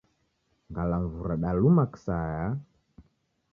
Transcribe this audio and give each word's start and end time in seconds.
Ngalamvu 0.71 1.19
radaluma 1.29 1.83
kisaya. 1.91 2.47